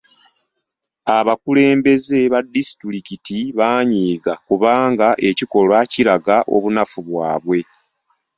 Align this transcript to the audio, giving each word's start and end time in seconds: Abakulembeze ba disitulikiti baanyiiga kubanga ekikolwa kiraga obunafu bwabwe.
Abakulembeze 1.17 2.19
ba 2.33 2.39
disitulikiti 2.55 3.37
baanyiiga 3.57 4.33
kubanga 4.47 5.07
ekikolwa 5.29 5.79
kiraga 5.91 6.37
obunafu 6.55 6.99
bwabwe. 7.07 7.59